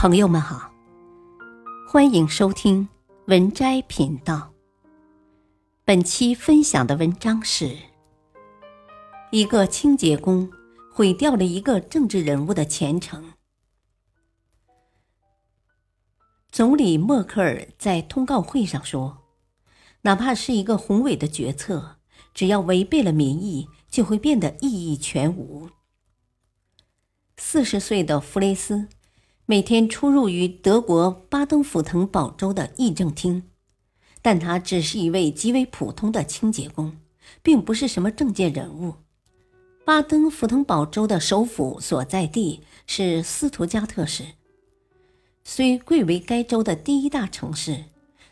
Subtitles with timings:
[0.00, 0.72] 朋友们好，
[1.86, 2.88] 欢迎收听
[3.26, 4.50] 文摘频道。
[5.84, 7.76] 本期分享的文章是：
[9.30, 10.50] 一个清洁工
[10.90, 13.34] 毁掉了一个政治人物的前程。
[16.50, 19.18] 总理默克尔在通告会上说
[20.00, 21.98] ：“哪怕是一个宏伟的决策，
[22.32, 25.68] 只要违背了民意，就会变得意义全无。”
[27.36, 28.88] 四十岁的弗雷斯。
[29.50, 33.42] 每天出入于德国巴登符腾堡州的议政厅，
[34.22, 36.96] 但他只是一位极为普通的清洁工，
[37.42, 38.94] 并不是什么政界人物。
[39.84, 44.22] 巴登符腾堡州的首府所在地是斯图加特市，
[45.42, 47.86] 虽贵为该州的第一大城市，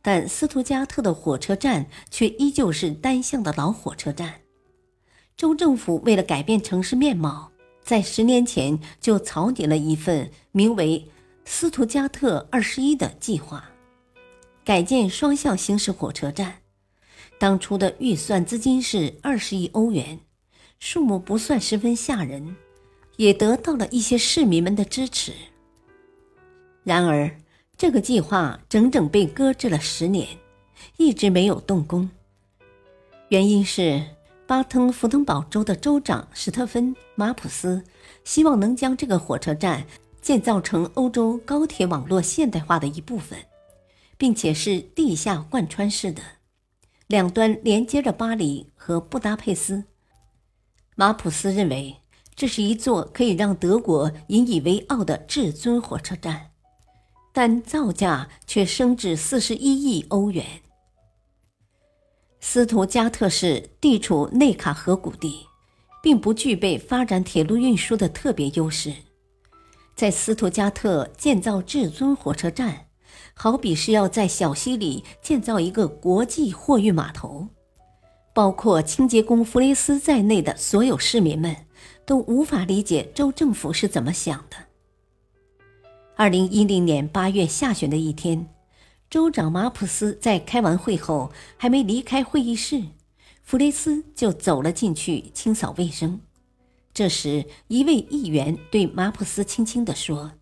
[0.00, 4.36] 但斯图加特的火车站却依旧是单向的老火车站。
[5.36, 7.51] 州政府为了改变城市面貌。
[7.82, 11.08] 在十年前就草拟了一份名为
[11.44, 13.70] “斯图加特二十一”的计划，
[14.64, 16.60] 改建双向行驶火车站。
[17.38, 20.20] 当初的预算资金是二十亿欧元，
[20.78, 22.54] 数目不算十分吓人，
[23.16, 25.32] 也得到了一些市民们的支持。
[26.84, 27.36] 然而，
[27.76, 30.28] 这个计划整整被搁置了十年，
[30.98, 32.08] 一直没有动工。
[33.28, 34.02] 原因是。
[34.52, 37.82] 巴登符腾堡州的州长史特芬·马普斯
[38.22, 39.86] 希望能将这个火车站
[40.20, 43.38] 建造成欧洲高铁网络现代化的一部分，
[44.18, 46.20] 并且是地下贯穿式的，
[47.06, 49.84] 两端连接着巴黎和布达佩斯。
[50.96, 51.96] 马普斯认为
[52.34, 56.50] 这是一座可以让德国引以为傲的至尊火车站，
[57.32, 60.44] 但造价却升至四十一亿欧元。
[62.44, 65.46] 斯图加特市地处内卡河谷地，
[66.02, 68.92] 并不具备发展铁路运输的特别优势。
[69.94, 72.86] 在斯图加特建造至尊火车站，
[73.32, 77.46] 好比是要在小溪里建造一个国际货运码头。
[78.34, 81.56] 包括清洁工弗雷斯在内的所有市民们
[82.04, 84.56] 都无法理解州政府是怎么想的。
[86.16, 88.51] 二零一零年八月下旬的一天。
[89.12, 92.82] 州长马普斯在开完会后还没离开会议室，
[93.42, 96.18] 弗雷斯就走了进去清扫卫生。
[96.94, 100.32] 这时，一位议员对马普斯轻轻地说：“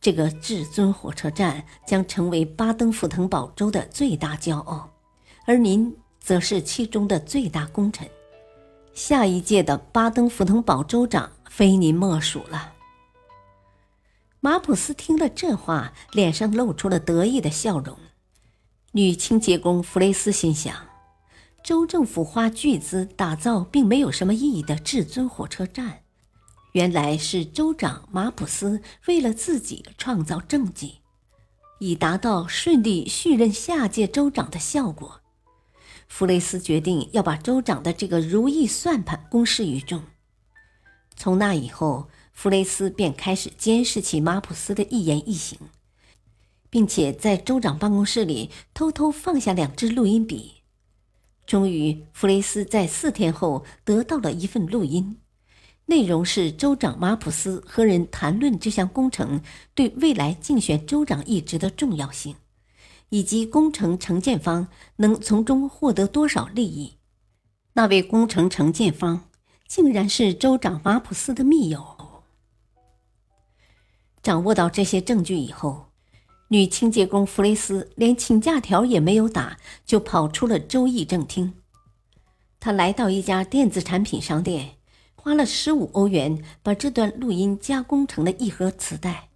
[0.00, 4.88] 这个至尊火车站将成为巴登符腾堡州的最大骄傲，
[5.44, 8.08] 而您则是其中的最大功臣。
[8.94, 12.74] 下一届的巴登符腾堡州长非您莫属了。”
[14.40, 17.98] 马普斯听了这话，脸上露出了得意的笑容。
[18.92, 20.86] 女清洁工弗雷斯心想：
[21.64, 26.02] 州政府花巨资打造并没有什么意义的至尊火车站，
[26.70, 31.00] 原来是州长马普斯为了自己创造政绩，
[31.80, 35.20] 以达到顺利续任下届州长的效果。
[36.06, 40.04] 弗雷斯决定要把州长的这个如意算盘公示于众。
[41.16, 42.08] 从那以后。
[42.40, 45.58] 弗雷斯便开始监视起马普斯的一言一行，
[46.70, 50.62] 并且在州长办公室里偷偷放下两支录音笔。
[51.46, 55.18] 终于，弗雷斯在四天后得到了一份录音，
[55.86, 59.40] 内容是州长马普斯和人谈论这项工程
[59.74, 62.36] 对未来竞选州长一职的重要性，
[63.08, 64.68] 以及工程承建方
[64.98, 66.98] 能从中获得多少利益。
[67.72, 69.28] 那位工程承建方
[69.66, 71.97] 竟然是州长马普斯的密友。
[74.22, 75.86] 掌握到这些证据以后，
[76.48, 81.54] 女清洁工弗雷斯连请假条也没有打，就跑出了州议政厅。
[82.60, 84.76] 她来到一家电子产品商店，
[85.14, 89.28] 花了十五欧元把这段录音加工成了一盒磁带。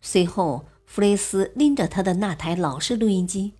[0.00, 3.54] 随后，弗雷斯拎着他的那台老式录音机，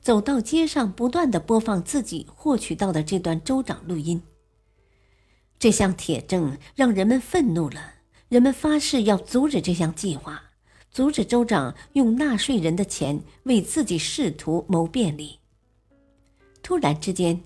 [0.00, 4.22] 走到街上，不断的播放自己获取到的这段州长录音。
[5.58, 7.94] 这项铁证让人们愤怒了。
[8.28, 10.42] 人们发誓要阻止这项计划，
[10.90, 15.38] 阻止州长用纳税人的钱为自己仕途谋便利。
[16.62, 17.40] 突然之间，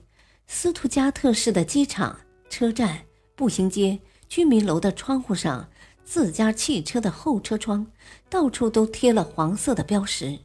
[0.47, 3.05] 斯图加特市的机场、车站、
[3.35, 3.99] 步行街、
[4.29, 5.69] 居民楼的窗户上、
[6.05, 7.87] 自家汽车的后车窗，
[8.31, 10.39] 到处都贴了黄色的标识，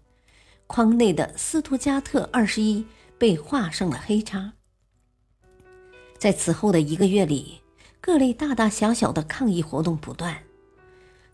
[0.67, 2.85] 框内的斯图加特二十一
[3.17, 4.53] 被画上了黑叉。
[6.17, 7.62] 在此后的一个月里。
[8.05, 10.43] 各类大大小小的抗议活动不断。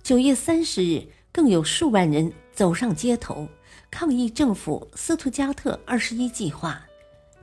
[0.04, 3.48] 九月三十日，更有数万人走上街头
[3.89, 6.86] 抗议政府斯图加特二十一计划，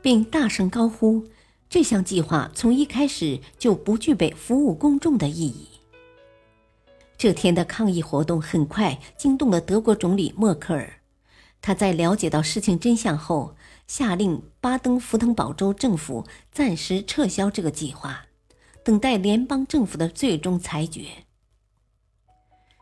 [0.00, 1.26] 并大声高呼：
[1.69, 5.70] 这项计划从一开始就不具备服务公众的意义。
[7.19, 11.00] 这天的抗议活动很快惊动了德国总理默克尔。
[11.61, 13.56] 他在了解到事情真相后，
[13.88, 18.25] 下令巴登符腾堡州政府暂时撤销这个计划，
[18.87, 21.09] 等待联邦政府的最终裁决。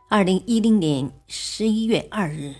[0.07, 2.53] 二零一零年十一月二日，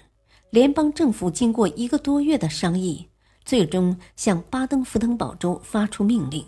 [0.49, 3.07] 联邦政府经过一个多月的商议，
[3.43, 6.43] 最终向巴登符腾堡州发出命令，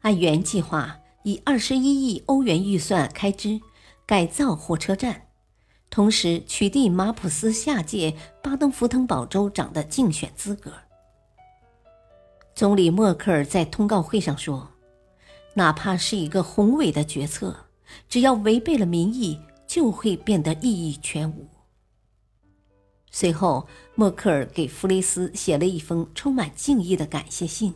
[0.00, 3.60] 按原计划以二十一亿欧元预算开支
[4.04, 5.28] 改造火车站。
[5.90, 10.72] 同时取缔马普斯下届巴登符腾堡州长的竞选资格。
[12.52, 14.68] 总理默克尔在通告会上说
[15.54, 17.66] ：“哪怕是一个宏伟的决策，
[18.08, 21.46] 只要违背了民意，就会变得意义全无。”
[23.10, 27.74] 随后，默克尔给弗雷斯写了一封充满敬意的感谢信，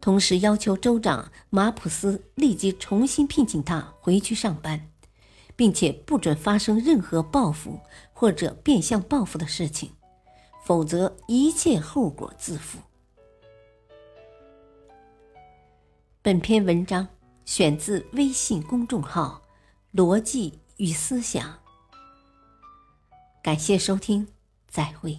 [0.00, 4.88] 同时要求州长马普斯立即重新聘请他回去上班。
[5.54, 7.78] 并且不准发生任何报复
[8.12, 9.90] 或者变相报复的事情，
[10.64, 12.78] 否则一切后果自负。
[16.24, 17.08] 本篇文章
[17.44, 19.42] 选自微信公众号
[19.92, 21.58] “逻辑与思想”，
[23.42, 24.28] 感谢收听，
[24.68, 25.18] 再会。